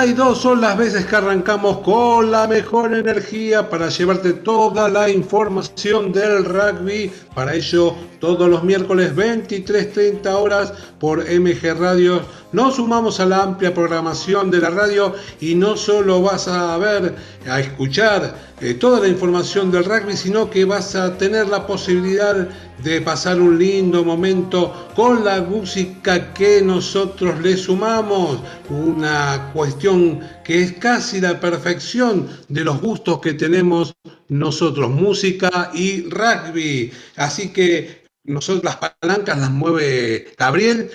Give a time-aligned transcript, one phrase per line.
[0.00, 6.10] 52 son las veces que arrancamos con la mejor energía para llevarte toda la información
[6.10, 7.12] del rugby.
[7.40, 12.20] Para ello, todos los miércoles 23.30 horas por MG Radio
[12.52, 17.14] nos sumamos a la amplia programación de la radio y no solo vas a ver,
[17.48, 22.46] a escuchar eh, toda la información del rugby, sino que vas a tener la posibilidad
[22.84, 28.40] de pasar un lindo momento con la música que nosotros le sumamos.
[28.68, 33.94] Una cuestión que es casi la perfección de los gustos que tenemos
[34.30, 36.90] nosotros, música y rugby.
[37.16, 40.90] Así que nosotros las palancas las mueve Gabriel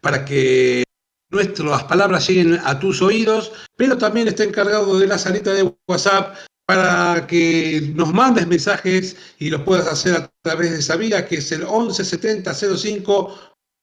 [0.00, 0.84] para que
[1.30, 6.36] nuestras palabras lleguen a tus oídos, pero también está encargado de la salita de WhatsApp
[6.66, 11.36] para que nos mandes mensajes y los puedas hacer a través de esa vía que
[11.36, 13.38] es el 1170 05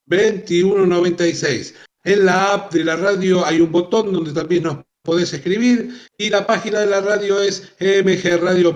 [0.06, 1.76] 2196.
[2.04, 6.30] En la app de la radio hay un botón donde también nos podés escribir y
[6.30, 8.76] la página de la radio es mgradio.com.ar.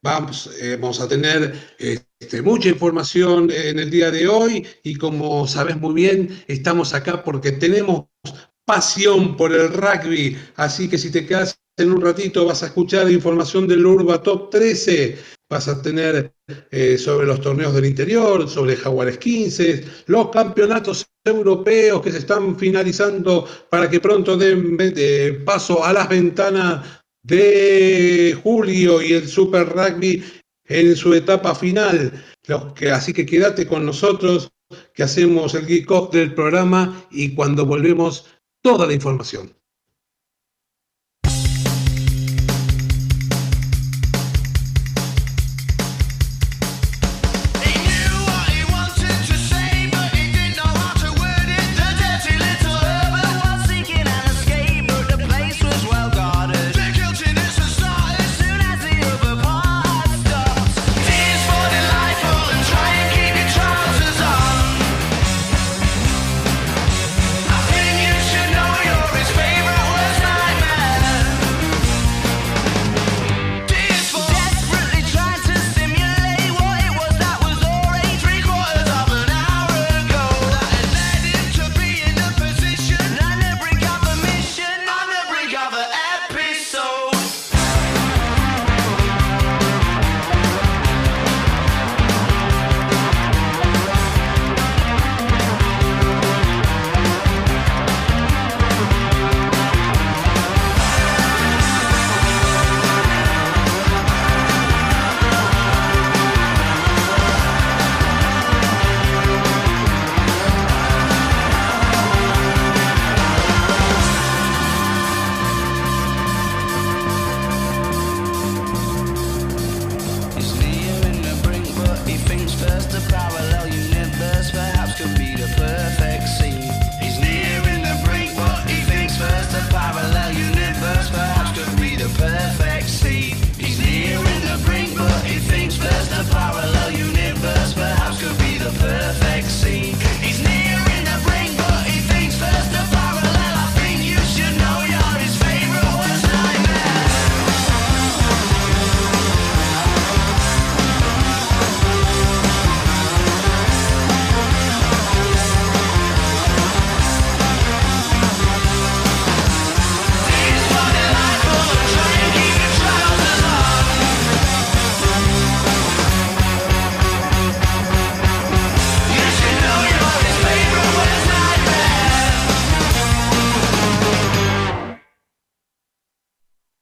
[0.00, 5.48] Vamos, eh, vamos a tener este, mucha información en el día de hoy y como
[5.48, 8.04] sabes muy bien, estamos acá porque tenemos
[8.64, 10.38] pasión por el rugby.
[10.54, 14.50] Así que si te quedas en un ratito vas a escuchar información del Urba Top
[14.50, 15.18] 13,
[15.50, 16.32] vas a tener
[16.70, 22.56] eh, sobre los torneos del interior, sobre Jaguares 15, los campeonatos europeos que se están
[22.58, 24.76] finalizando para que pronto den
[25.44, 30.22] paso a las ventanas de julio y el Super Rugby
[30.68, 32.12] en su etapa final.
[32.92, 34.50] así que quédate con nosotros,
[34.94, 38.26] que hacemos el kick-off del programa y cuando volvemos
[38.62, 39.55] toda la información.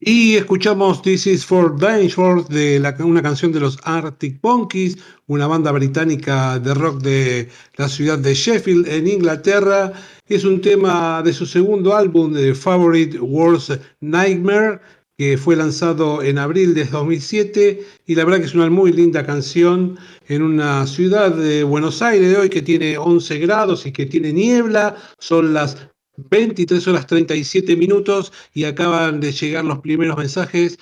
[0.06, 4.98] Escuchamos This is for Dangerous de una canción de los Arctic Monkeys,
[5.28, 9.94] una banda británica de rock de la ciudad de Sheffield, en Inglaterra.
[10.28, 13.70] Es un tema de su segundo álbum, de Favorite Worst
[14.00, 14.80] Nightmare,
[15.16, 19.24] que fue lanzado en abril de 2007 y la verdad que es una muy linda
[19.24, 19.96] canción
[20.28, 24.34] en una ciudad de Buenos Aires de hoy que tiene 11 grados y que tiene
[24.34, 25.78] niebla, son las
[26.16, 30.78] 23 horas 37 minutos y acaban de llegar los primeros mensajes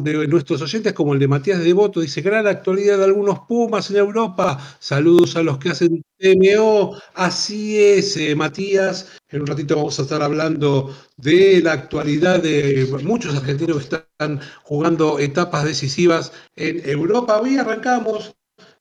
[0.00, 3.96] de nuestros oyentes, como el de Matías Devoto, dice, gran actualidad de algunos Pumas en
[3.96, 9.98] Europa, saludos a los que hacen TMO, así es, eh, Matías, en un ratito vamos
[9.98, 16.86] a estar hablando de la actualidad de muchos argentinos que están jugando etapas decisivas en
[16.86, 17.40] Europa.
[17.40, 18.34] Hoy arrancamos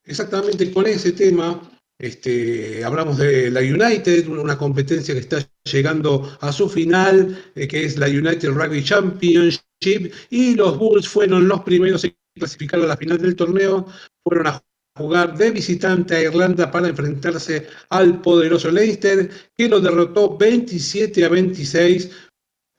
[0.04, 1.62] exactamente con ese tema
[2.01, 7.86] Este, hablamos de la United, una competencia que está llegando a su final, eh, que
[7.86, 12.98] es la United Rugby Championship, y los Bulls fueron los primeros en clasificar a la
[12.98, 13.86] final del torneo,
[14.24, 14.63] fueron a
[14.98, 21.30] jugar de visitante a Irlanda para enfrentarse al poderoso Leicester, que lo derrotó 27 a
[21.30, 22.09] 26.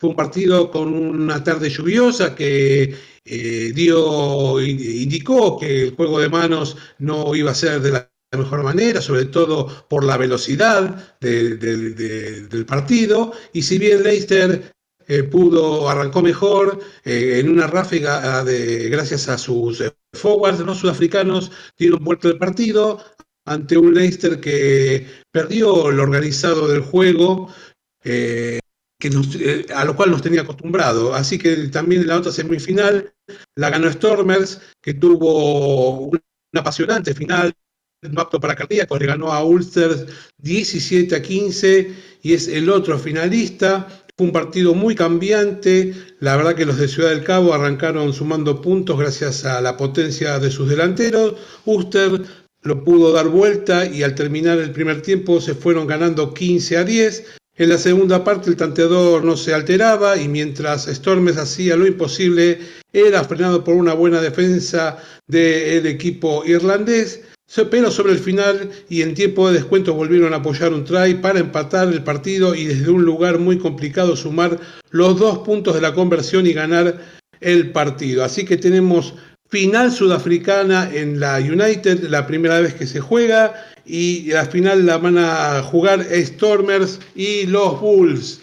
[0.00, 2.92] Fue un partido con una tarde lluviosa que
[3.24, 8.62] eh, dio, indicó que el juego de manos no iba a ser de la mejor
[8.62, 13.32] manera, sobre todo por la velocidad del partido.
[13.52, 14.72] Y si bien Leicester
[15.06, 19.82] eh, pudo, arrancó mejor eh, en una ráfaga de, gracias a sus
[20.14, 23.04] forwards, los sudafricanos dieron vuelta el partido
[23.44, 27.52] ante un Leicester que perdió lo organizado del juego.
[28.02, 31.14] que a lo cual nos tenía acostumbrado.
[31.14, 33.12] Así que también en la otra semifinal
[33.56, 36.20] la ganó Stormers, que tuvo una
[36.54, 37.52] apasionante final
[38.10, 40.06] no apto para cardíacos, le ganó a Ulster
[40.38, 43.86] 17 a 15 y es el otro finalista.
[44.16, 45.94] Fue un partido muy cambiante.
[46.18, 50.38] La verdad que los de Ciudad del Cabo arrancaron sumando puntos gracias a la potencia
[50.38, 51.34] de sus delanteros.
[51.64, 52.22] Ulster
[52.62, 56.84] lo pudo dar vuelta y al terminar el primer tiempo se fueron ganando 15 a
[56.84, 57.24] 10.
[57.56, 62.58] En la segunda parte el tanteador no se alteraba y mientras Stormes hacía lo imposible,
[62.92, 64.98] era frenado por una buena defensa
[65.28, 67.20] del equipo irlandés
[67.70, 71.40] pero sobre el final y en tiempo de descuento volvieron a apoyar un try para
[71.40, 74.58] empatar el partido y desde un lugar muy complicado sumar
[74.90, 77.00] los dos puntos de la conversión y ganar
[77.40, 78.24] el partido.
[78.24, 79.14] Así que tenemos
[79.50, 84.96] final sudafricana en la United, la primera vez que se juega, y la final la
[84.96, 88.40] van a jugar Stormers y los Bulls.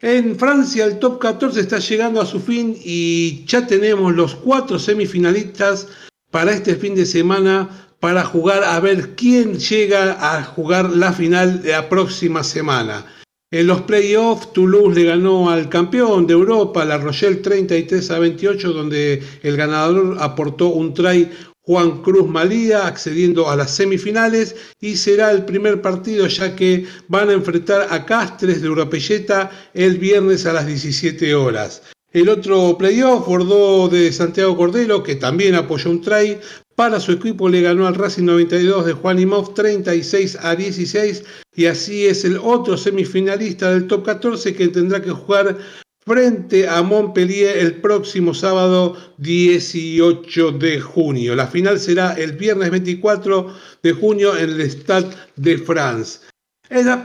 [0.00, 4.78] En Francia el top 14 está llegando a su fin y ya tenemos los cuatro
[4.78, 5.86] semifinalistas
[6.30, 11.62] para este fin de semana para jugar a ver quién llega a jugar la final
[11.62, 13.06] de la próxima semana.
[13.52, 18.72] En los playoffs, Toulouse le ganó al campeón de Europa, la Rochelle 33 a 28,
[18.72, 21.28] donde el ganador aportó un try
[21.62, 27.28] Juan Cruz Malía, accediendo a las semifinales y será el primer partido ya que van
[27.28, 31.82] a enfrentar a Castres de Europelleta el viernes a las 17 horas.
[32.12, 36.38] El otro playoff, Bordeaux de Santiago Cordero, que también apoyó un try,
[36.80, 41.24] para su equipo le ganó al Racing 92 de Juan Imov 36 a 16
[41.54, 45.58] y así es el otro semifinalista del top 14 que tendrá que jugar
[46.06, 51.36] frente a Montpellier el próximo sábado 18 de junio.
[51.36, 56.20] La final será el viernes 24 de junio en el Stade de France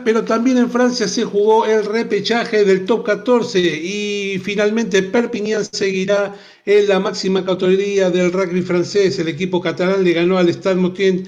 [0.03, 6.35] pero también en Francia se jugó el repechaje del top 14 y finalmente Perpignan seguirá
[6.65, 9.19] en la máxima categoría del rugby francés.
[9.19, 11.27] El equipo catalán le ganó al Stade Motien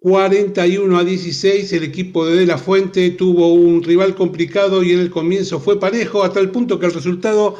[0.00, 1.72] 41 a 16.
[1.72, 5.78] El equipo de De La Fuente tuvo un rival complicado y en el comienzo fue
[5.78, 7.56] parejo, hasta el punto que el resultado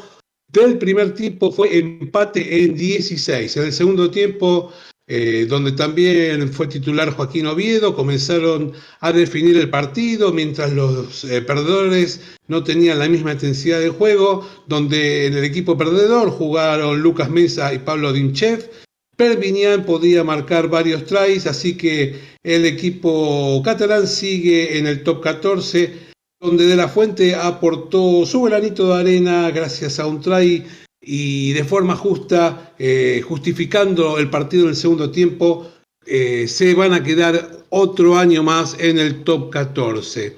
[0.49, 3.57] del primer tiempo fue empate en 16.
[3.57, 4.73] En el segundo tiempo
[5.09, 11.43] eh, donde también fue titular Joaquín Oviedo, comenzaron a definir el partido mientras los eh,
[11.43, 17.31] perdedores no tenían la misma intensidad de juego, donde en el equipo perdedor jugaron Lucas
[17.31, 18.71] Mesa y Pablo Dimchev.
[19.17, 26.13] Pervinian podía marcar varios tries, así que el equipo catalán sigue en el top 14,
[26.41, 30.65] donde De La Fuente aportó su granito de arena gracias a un try
[31.03, 35.69] y de forma justa, eh, justificando el partido en el segundo tiempo,
[36.07, 40.37] eh, se van a quedar otro año más en el top 14.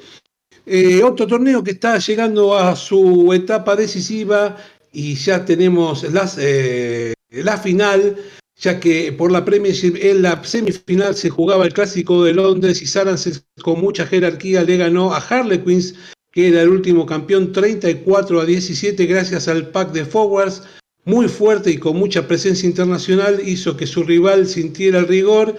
[0.66, 4.56] Eh, otro torneo que está llegando a su etapa decisiva
[4.92, 8.16] y ya tenemos la final,
[8.56, 12.86] ya que por la Premiership en la semifinal se jugaba el clásico de Londres y
[12.86, 15.94] Saracens con mucha jerarquía le ganó a Harlequins
[16.34, 20.62] que era el último campeón 34 a 17 gracias al pack de forwards
[21.04, 25.56] muy fuerte y con mucha presencia internacional hizo que su rival sintiera el rigor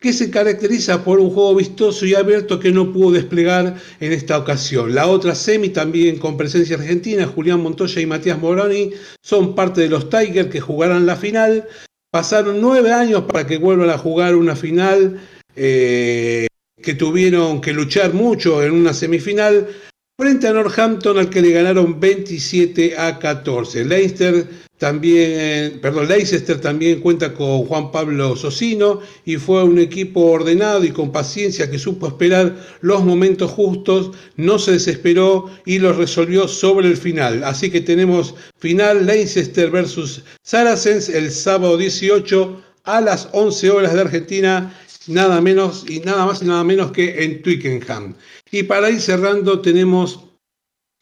[0.00, 4.38] que se caracteriza por un juego vistoso y abierto que no pudo desplegar en esta
[4.38, 4.94] ocasión.
[4.94, 9.88] La otra semi también con presencia argentina, Julián Montoya y Matías Moroni, son parte de
[9.88, 11.66] los Tigers que jugarán la final.
[12.10, 15.20] Pasaron nueve años para que vuelvan a jugar una final
[15.56, 16.48] eh,
[16.82, 19.68] que tuvieron que luchar mucho en una semifinal
[20.16, 23.84] frente a Northampton al que le ganaron 27 a 14.
[23.84, 24.46] Leicester
[24.78, 30.92] también, perdón, Leicester también cuenta con Juan Pablo Socino y fue un equipo ordenado y
[30.92, 36.86] con paciencia que supo esperar los momentos justos, no se desesperó y lo resolvió sobre
[36.86, 37.42] el final.
[37.42, 44.00] Así que tenemos final Leicester versus Saracens el sábado 18 a las 11 horas de
[44.02, 44.72] Argentina
[45.06, 48.14] nada menos y nada más y nada menos que en Twickenham.
[48.54, 50.30] Y para ir cerrando tenemos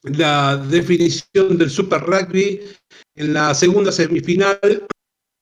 [0.04, 2.62] la definición del Super Rugby
[3.14, 4.86] en la segunda semifinal,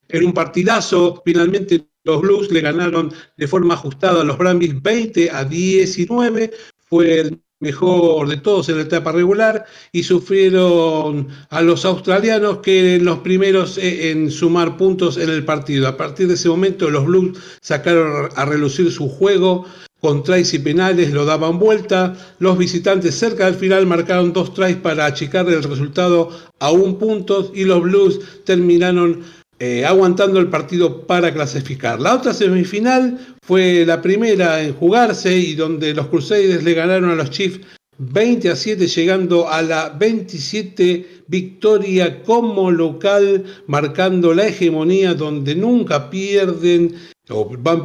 [0.09, 5.31] en un partidazo, finalmente los Blues le ganaron de forma ajustada a los Brambis 20
[5.31, 11.85] a 19, fue el mejor de todos en la etapa regular y sufrieron a los
[11.85, 15.87] australianos que en los primeros eh, en sumar puntos en el partido.
[15.87, 19.67] A partir de ese momento los Blues sacaron a relucir su juego
[20.01, 22.17] con tries y penales, lo daban vuelta.
[22.39, 27.53] Los visitantes cerca del final marcaron dos tries para achicar el resultado a un punto
[27.55, 29.23] y los Blues terminaron
[29.63, 32.01] eh, aguantando el partido para clasificar.
[32.01, 37.15] La otra semifinal fue la primera en jugarse y donde los Crusaders le ganaron a
[37.15, 37.61] los Chiefs
[37.99, 46.09] 20 a 7, llegando a la 27 victoria como local, marcando la hegemonía donde nunca
[46.09, 46.95] pierden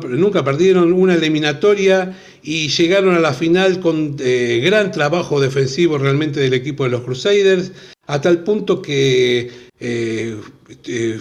[0.09, 6.39] nunca perdieron una eliminatoria y llegaron a la final con eh, gran trabajo defensivo realmente
[6.39, 7.71] del equipo de los Crusaders,
[8.07, 10.37] a tal punto que eh,
[10.85, 11.19] eh,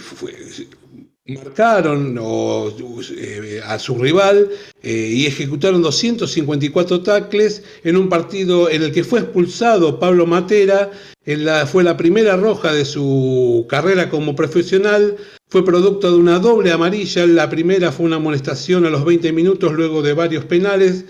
[1.27, 2.19] marcaron
[3.17, 4.49] eh, a su rival
[4.83, 10.91] y ejecutaron 254 tacles en un partido en el que fue expulsado Pablo Matera,
[11.65, 15.17] fue la primera roja de su carrera como profesional,
[15.49, 19.73] fue producto de una doble amarilla, la primera fue una amonestación a los 20 minutos
[19.73, 21.05] luego de varios penales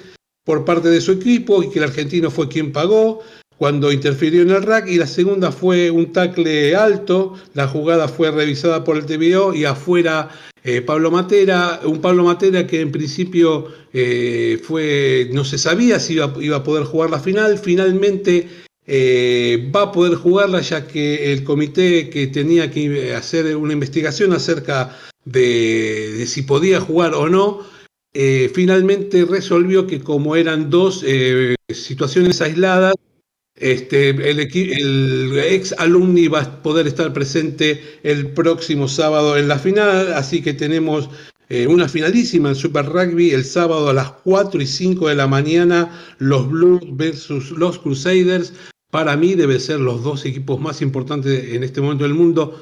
[0.46, 3.22] por parte de su equipo y que el argentino fue quien pagó
[3.58, 8.32] cuando interfirió en el rack y la segunda fue un tackle alto, la jugada fue
[8.32, 10.30] revisada por el TVO y afuera
[10.64, 16.56] eh, Pablo Matera, un Pablo Matera que en principio eh, no se sabía si iba,
[16.56, 18.50] a poder jugar la final, finalmente
[18.88, 24.34] eh, va a poder jugarla ya que el comité que tenía que hacer una investigación
[24.34, 27.62] acerca de, si podía jugar o no,
[28.54, 31.04] finalmente resolvió que como eran dos
[31.70, 32.96] situaciones aisladas,
[33.56, 39.58] este, el, el, ex alumni va a poder estar presente el próximo sábado en la
[39.58, 41.10] final, así que tenemos
[41.48, 45.28] eh, una finalísima en Super Rugby el sábado a las 4 y 5 de la
[45.28, 48.54] mañana, los Blues versus los Crusaders.
[48.92, 52.60] Para mí deben ser los dos equipos más importantes en este momento del mundo.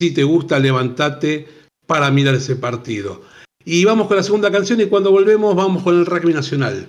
[0.00, 1.46] Si te gusta, levántate
[1.86, 3.22] para mirar ese partido.
[3.64, 6.86] Y vamos con la segunda canción y cuando volvemos vamos con el rugby nacional.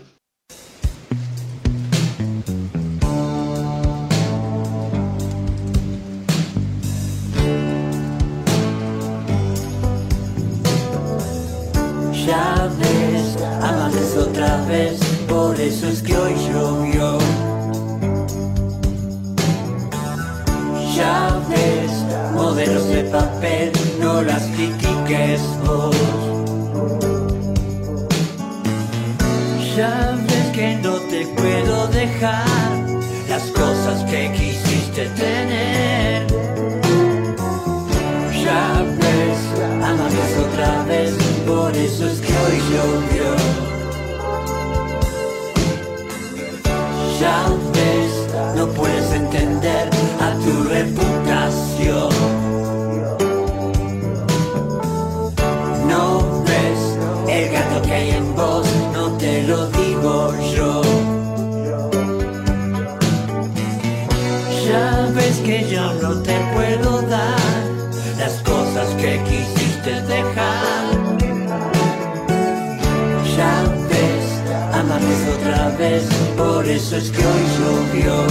[76.89, 78.27] Por eso es que hoy llovió.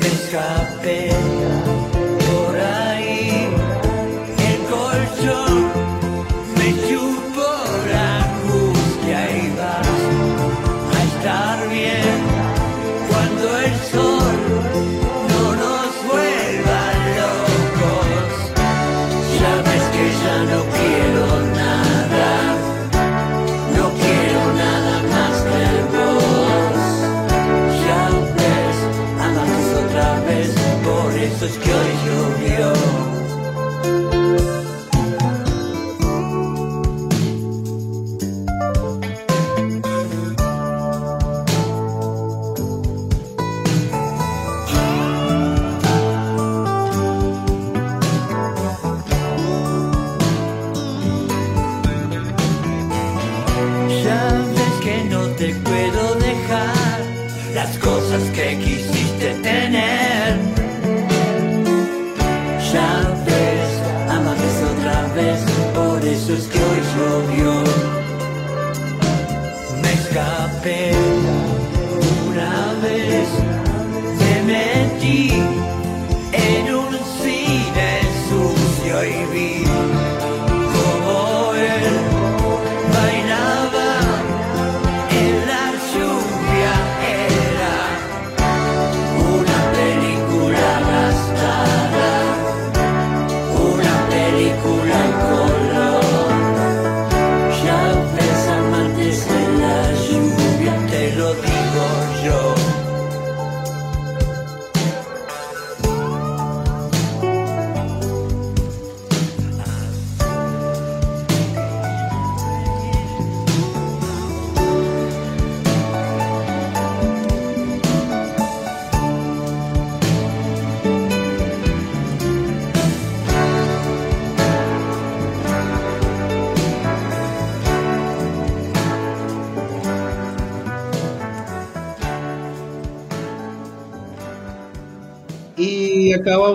[0.00, 1.10] Me escapé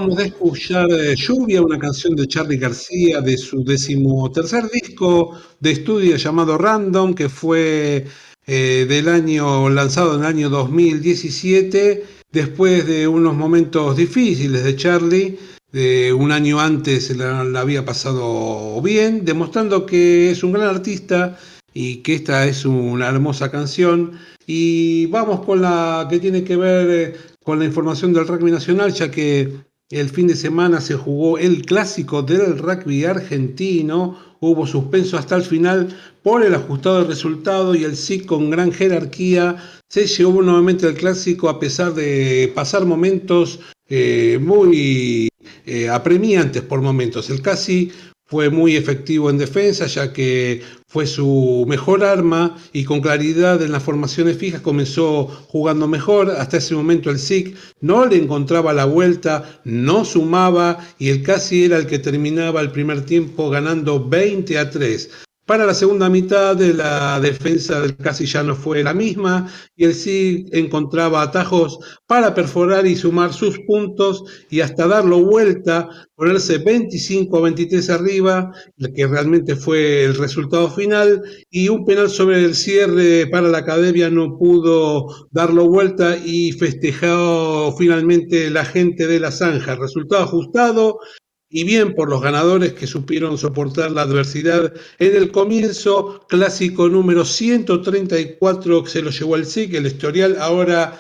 [0.06, 5.72] acabamos de escuchar eh, Lluvia, una canción de Charlie García de su decimotercer disco de
[5.72, 8.06] estudio llamado Random, que fue
[8.46, 15.40] eh, del año lanzado en el año 2017, después de unos momentos difíciles de Charlie.
[15.72, 21.38] De un año antes la, la había pasado bien, demostrando que es un gran artista
[21.74, 24.20] y que esta es una hermosa canción.
[24.46, 28.94] Y vamos con la que tiene que ver eh, con la información del rugby nacional,
[28.94, 35.18] ya que el fin de semana se jugó el clásico del rugby argentino, hubo suspenso
[35.18, 40.42] hasta el final por el ajustado resultado y el SIC con gran jerarquía se llevó
[40.42, 45.30] nuevamente el clásico a pesar de pasar momentos eh, muy
[45.66, 47.30] eh, apremiantes por momentos.
[47.30, 47.92] El casi
[48.28, 53.72] fue muy efectivo en defensa, ya que fue su mejor arma y con claridad en
[53.72, 56.32] las formaciones fijas comenzó jugando mejor.
[56.32, 61.66] Hasta ese momento el SIC no le encontraba la vuelta, no sumaba y el casi
[61.66, 65.10] era el que terminaba el primer tiempo ganando 20 a 3.
[65.46, 69.86] Para la segunda mitad de la defensa del casi ya no fue la misma y
[69.86, 71.78] el sí encontraba atajos
[72.08, 78.52] para perforar y sumar sus puntos y hasta darlo vuelta, ponerse 25 a 23 arriba,
[78.96, 84.10] que realmente fue el resultado final, y un penal sobre el cierre para la academia
[84.10, 89.76] no pudo darlo vuelta y festejó finalmente la gente de la zanja.
[89.76, 90.98] Resultado ajustado,
[91.56, 97.24] y bien por los ganadores que supieron soportar la adversidad en el comienzo, clásico número
[97.24, 101.00] 134 que se lo llevó el SIC, el historial ahora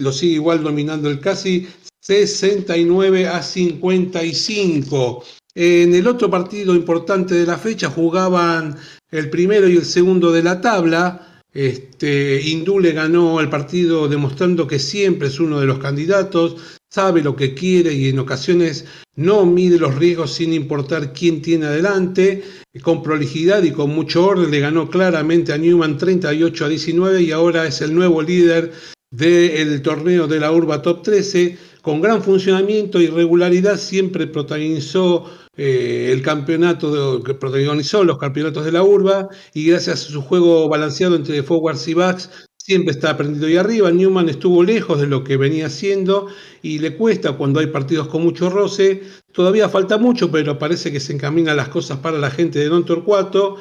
[0.00, 1.66] lo sigue igual dominando el casi
[2.00, 5.24] 69 a 55.
[5.54, 8.76] En el otro partido importante de la fecha jugaban
[9.10, 11.42] el primero y el segundo de la tabla.
[11.54, 17.36] Este, Indule ganó el partido demostrando que siempre es uno de los candidatos, sabe lo
[17.36, 22.42] que quiere y en ocasiones no mide los riesgos sin importar quién tiene adelante.
[22.82, 27.32] Con prolijidad y con mucho orden le ganó claramente a Newman 38 a 19 y
[27.32, 28.72] ahora es el nuevo líder
[29.10, 31.56] del torneo de la Urba Top 13.
[31.82, 35.24] Con gran funcionamiento y regularidad siempre protagonizó
[35.56, 41.16] eh, el campeonato, protagonizó los campeonatos de la Urba y gracias a su juego balanceado
[41.16, 43.92] entre forwards y backs siempre está aprendido ahí arriba.
[43.92, 46.26] Newman estuvo lejos de lo que venía haciendo
[46.62, 49.02] y le cuesta cuando hay partidos con mucho roce.
[49.32, 52.84] Todavía falta mucho, pero parece que se encaminan las cosas para la gente de Don
[52.84, 53.56] Torcuato.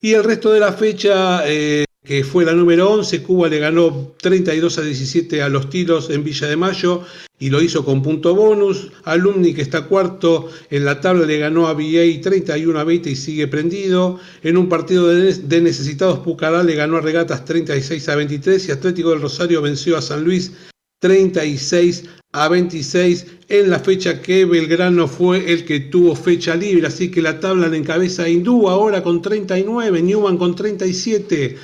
[0.00, 4.14] Y el resto de la fecha, eh, que fue la número 11, Cuba le ganó
[4.18, 7.02] 32 a 17 a los tiros en Villa de Mayo
[7.40, 8.92] y lo hizo con punto bonus.
[9.02, 13.16] Alumni, que está cuarto en la tabla, le ganó a VA 31 a 20 y
[13.16, 14.20] sigue prendido.
[14.44, 19.10] En un partido de necesitados, Pucará le ganó a Regatas 36 a 23 y Atlético
[19.10, 20.52] del Rosario venció a San Luis
[21.00, 27.10] 36 a 26 en la fecha que Belgrano fue el que tuvo fecha libre, así
[27.10, 31.56] que la tabla la encabeza Hindú ahora con 39, Newman con 37,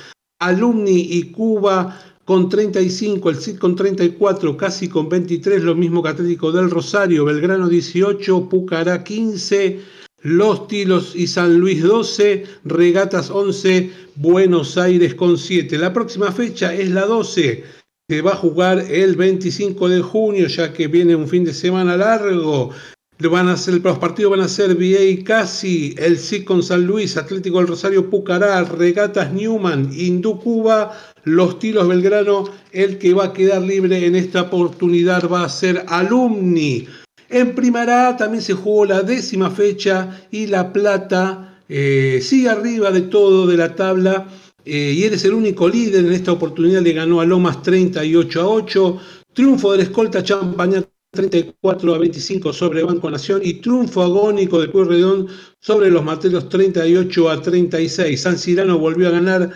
[0.45, 6.51] Alumni y Cuba con 35, el CID con 34, casi con 23, lo mismo Atlético
[6.51, 9.79] del Rosario, Belgrano 18, Pucará 15,
[10.21, 15.77] Los Tilos y San Luis 12, Regatas 11, Buenos Aires con 7.
[15.77, 20.73] La próxima fecha es la 12 se va a jugar el 25 de junio, ya
[20.73, 22.71] que viene un fin de semana largo.
[23.19, 27.15] Van a ser, los partidos van a ser VA Casi, el SIC con San Luis,
[27.15, 30.91] Atlético del Rosario Pucará, Regatas Newman, Hindú Cuba,
[31.23, 32.45] Los Tilos Belgrano.
[32.71, 36.87] El que va a quedar libre en esta oportunidad va a ser Alumni.
[37.29, 43.01] En Primera también se jugó la décima fecha y La Plata eh, sigue arriba de
[43.01, 44.27] todo de la tabla
[44.65, 46.05] eh, y eres el único líder.
[46.05, 48.97] En esta oportunidad le ganó a Lomas 38 a 8.
[49.33, 55.27] Triunfo del escolta Champaña 34 a 25 sobre Banco Nación y triunfo agónico de Pueyrredón
[55.59, 58.19] sobre los Materos 38 a 36.
[58.19, 59.51] San Cirano volvió a ganar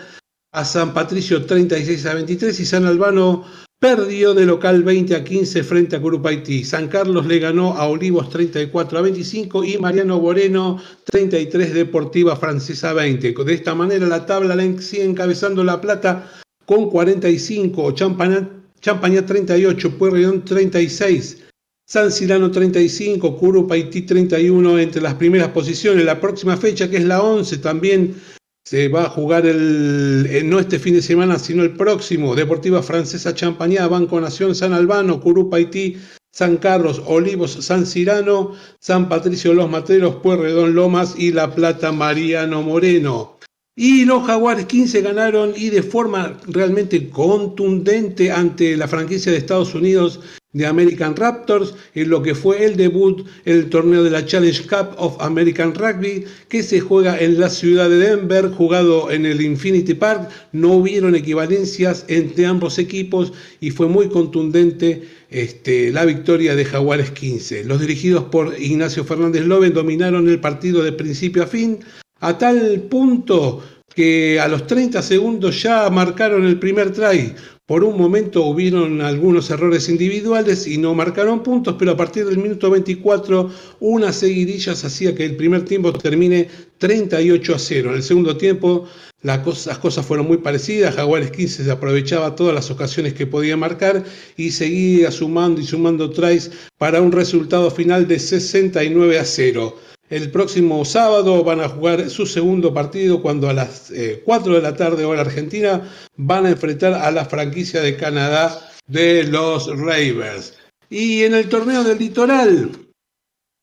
[0.52, 3.44] a San Patricio 36 a 23 y San Albano
[3.80, 6.64] Perdió de local 20 a 15 frente a Curupaití.
[6.64, 12.92] San Carlos le ganó a Olivos 34 a 25 y Mariano Moreno 33 Deportiva Francesa
[12.92, 13.34] 20.
[13.44, 16.28] De esta manera la tabla la sigue encabezando La Plata
[16.66, 21.44] con 45, Champaña, Champaña 38, Pueyrredón 36,
[21.90, 26.04] San Cirano 35, Curupaití 31 entre las primeras posiciones.
[26.04, 28.14] La próxima fecha que es la 11 también
[28.62, 32.34] se va a jugar el, eh, no este fin de semana, sino el próximo.
[32.34, 35.96] Deportiva Francesa Champañá, Banco Nación San Albano, Curupa Haití,
[36.30, 42.60] San Carlos, Olivos, San Cirano, San Patricio Los Materos, Puerredón Lomas y La Plata Mariano
[42.60, 43.37] Moreno.
[43.80, 49.72] Y los Jaguares 15 ganaron y de forma realmente contundente ante la franquicia de Estados
[49.72, 50.18] Unidos
[50.52, 54.66] de American Raptors en lo que fue el debut en el torneo de la Challenge
[54.66, 59.40] Cup of American Rugby que se juega en la ciudad de Denver, jugado en el
[59.40, 60.28] Infinity Park.
[60.50, 67.12] No hubieron equivalencias entre ambos equipos y fue muy contundente este, la victoria de Jaguares
[67.12, 67.62] 15.
[67.62, 71.78] Los dirigidos por Ignacio Fernández Loven dominaron el partido de principio a fin
[72.20, 73.62] a tal punto
[73.94, 77.34] que a los 30 segundos ya marcaron el primer try.
[77.66, 82.38] Por un momento hubieron algunos errores individuales y no marcaron puntos, pero a partir del
[82.38, 83.50] minuto 24
[83.80, 87.90] una seguidillas hacía que el primer tiempo termine 38 a 0.
[87.90, 88.86] En el segundo tiempo
[89.22, 94.04] las cosas, fueron muy parecidas, Jaguares 15 se aprovechaba todas las ocasiones que podía marcar
[94.36, 99.76] y seguía sumando y sumando tries para un resultado final de 69 a 0.
[100.10, 103.92] El próximo sábado van a jugar su segundo partido cuando a las
[104.24, 108.58] 4 eh, de la tarde hora argentina van a enfrentar a la franquicia de Canadá
[108.86, 110.58] de los Ravers.
[110.88, 112.70] Y en el torneo del litoral,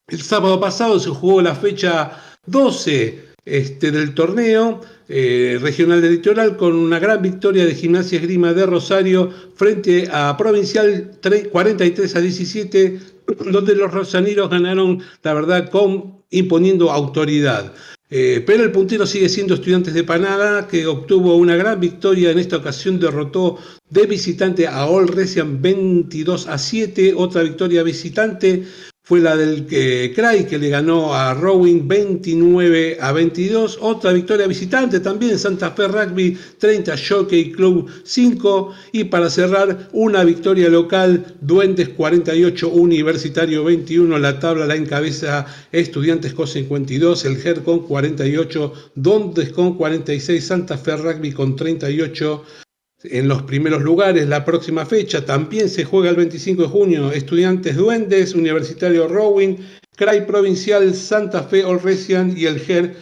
[0.07, 2.11] el sábado pasado se jugó la fecha
[2.45, 8.53] 12 este, del torneo eh, regional del litoral con una gran victoria de Gimnasia Esgrima
[8.53, 11.11] de Rosario frente a Provincial
[11.51, 12.99] 43 a 17,
[13.51, 17.73] donde los rosaniros ganaron, la verdad, con imponiendo autoridad.
[18.09, 22.31] Eh, pero el puntero sigue siendo Estudiantes de Panada, que obtuvo una gran victoria.
[22.31, 23.57] En esta ocasión derrotó
[23.89, 27.13] de visitante a All Resian 22 a 7.
[27.15, 28.65] Otra victoria visitante
[29.05, 33.77] fue la del eh, Cray que le ganó a Rowing 29 a 22.
[33.79, 38.73] Otra victoria visitante también, Santa Fe Rugby 30, Jockey Club 5.
[38.93, 44.17] Y para cerrar, una victoria local, Duendes 48, Universitario 21.
[44.17, 50.79] La tabla la encabeza Estudiantes con 52, el GER con 48, Duendes con 46, Santa
[50.79, 52.64] Fe Rugby con 38
[53.11, 54.27] en los primeros lugares.
[54.27, 57.11] La próxima fecha también se juega el 25 de junio.
[57.11, 59.57] Estudiantes Duendes, Universitario Rowing,
[59.95, 62.95] CRAI Provincial, Santa Fe Olresian y el GER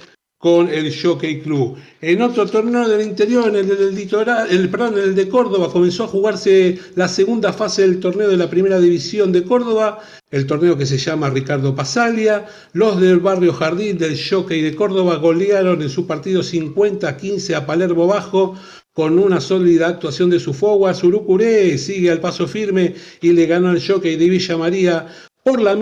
[0.44, 1.78] con el Jockey Club.
[2.02, 5.72] En otro torneo del interior, en el del litoral, el, perdón, en el de Córdoba,
[5.72, 10.46] comenzó a jugarse la segunda fase del torneo de la primera división de Córdoba, el
[10.46, 12.46] torneo que se llama Ricardo Pasalia.
[12.74, 18.06] Los del barrio Jardín del Jockey de Córdoba golearon en su partido 50-15 a Palermo
[18.06, 18.56] Bajo
[18.94, 23.70] con una sólida actuación de su forward, Surucuré sigue al paso firme y le ganó
[23.70, 25.08] al jockey de Villa María
[25.44, 25.78] por la,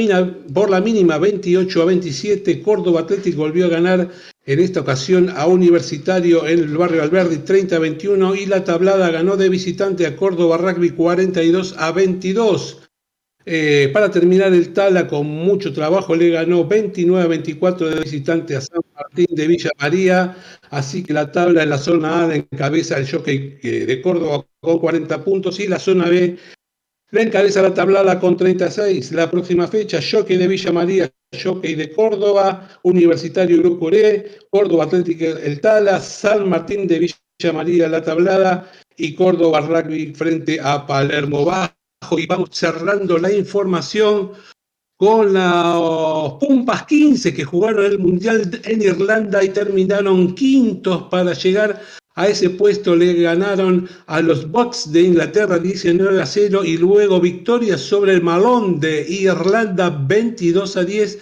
[0.54, 2.62] por la mínima 28 a 27.
[2.62, 4.10] Córdoba Athletic volvió a ganar
[4.46, 9.12] en esta ocasión a Universitario en el barrio Alberdi 30 a 21 y la tablada
[9.12, 12.91] ganó de visitante a Córdoba Rugby 42 a 22.
[13.46, 18.56] Eh, para terminar, el Tala con mucho trabajo le ganó 29 a 24 de visitante
[18.56, 20.36] a San Martín de Villa María,
[20.70, 24.80] así que la tabla en la zona A encabeza el jockey eh, de Córdoba con
[24.80, 26.38] 40 puntos y la zona B
[27.12, 29.12] la encabeza la tablada con 36.
[29.12, 31.12] La próxima fecha, jockey de Villa María,
[31.44, 37.90] jockey de Córdoba, Universitario Grupo E, Córdoba Atlético El Tala, San Martín de Villa María
[37.90, 41.81] la tablada y Córdoba Rugby frente a Palermo Bajo
[42.18, 44.32] y vamos cerrando la información
[44.98, 51.82] con los Pumpas 15 que jugaron el Mundial en Irlanda y terminaron quintos para llegar
[52.16, 52.96] a ese puesto.
[52.96, 58.22] Le ganaron a los Bucks de Inglaterra 19 a 0 y luego victoria sobre el
[58.22, 61.20] Malón de Irlanda 22 a 10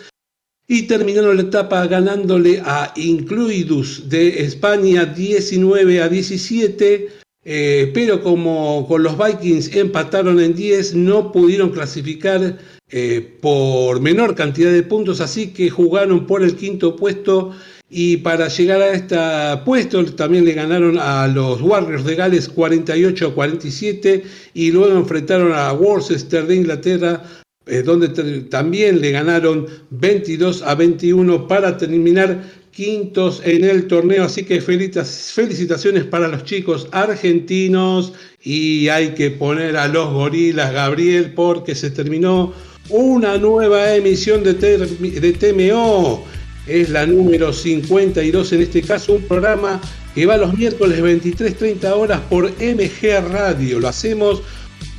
[0.68, 8.86] y terminaron la etapa ganándole a Incluidus de España 19 a 17 eh, pero como
[8.88, 12.58] con los Vikings empataron en 10, no pudieron clasificar
[12.92, 17.52] eh, por menor cantidad de puntos, así que jugaron por el quinto puesto.
[17.92, 19.18] Y para llegar a este
[19.66, 24.24] puesto también le ganaron a los Warriors de Gales 48 a 47
[24.54, 27.24] y luego enfrentaron a Worcester de Inglaterra
[27.70, 28.10] eh, donde
[28.50, 36.04] también le ganaron 22 a 21 para terminar quintos en el torneo, así que felicitaciones
[36.06, 42.54] para los chicos argentinos y hay que poner a los gorilas, Gabriel, porque se terminó
[42.90, 46.26] una nueva emisión de, de TMO.
[46.68, 49.82] Es la número 52 en este caso, un programa
[50.14, 53.80] que va los miércoles 23.30 horas por MG Radio.
[53.80, 54.42] Lo hacemos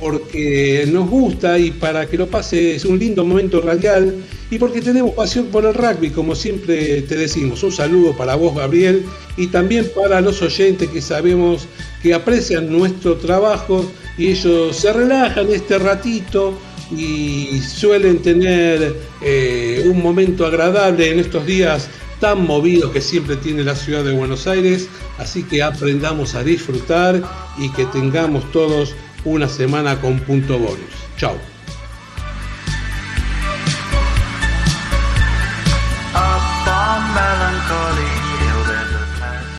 [0.01, 4.15] porque nos gusta y para que lo pase es un lindo momento radial
[4.49, 7.61] y porque tenemos pasión por el rugby, como siempre te decimos.
[7.61, 9.05] Un saludo para vos, Gabriel,
[9.37, 11.67] y también para los oyentes que sabemos
[12.01, 13.85] que aprecian nuestro trabajo
[14.17, 16.57] y ellos se relajan este ratito
[16.97, 21.87] y suelen tener eh, un momento agradable en estos días
[22.19, 24.87] tan movidos que siempre tiene la ciudad de Buenos Aires.
[25.17, 27.21] Así que aprendamos a disfrutar
[27.57, 30.77] y que tengamos todos una semana con punto bonus.
[31.17, 31.50] Chao.